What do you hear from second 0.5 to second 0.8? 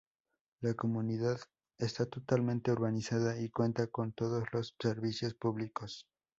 La